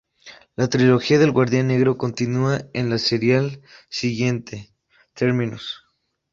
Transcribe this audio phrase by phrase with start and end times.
[0.55, 4.73] La trilogía del Guardián Negro continua en el serial siguiente,
[5.13, 5.83] "Terminus".